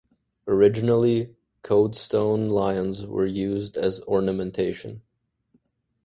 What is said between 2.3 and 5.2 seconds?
lions were used as ornamentation.